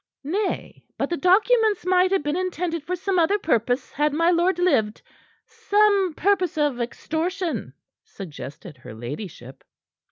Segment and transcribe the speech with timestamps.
[0.23, 4.57] "Nay, but the documents might have been intended for some other purpose had my lord
[4.57, 5.03] lived
[5.45, 9.63] some purpose of extortion," suggested her ladyship.